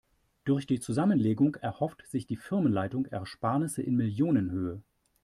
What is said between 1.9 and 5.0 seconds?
sich die Firmenleitung Ersparnisse in Millionenhöhe.